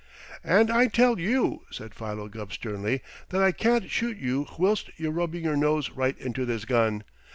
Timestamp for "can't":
3.51-3.87